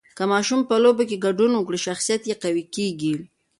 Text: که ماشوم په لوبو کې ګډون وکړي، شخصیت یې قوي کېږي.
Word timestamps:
که 0.17 0.23
ماشوم 0.31 0.61
په 0.69 0.75
لوبو 0.83 1.03
کې 1.09 1.21
ګډون 1.25 1.51
وکړي، 1.55 1.79
شخصیت 1.87 2.21
یې 2.29 2.35
قوي 2.43 2.65
کېږي. 2.75 3.13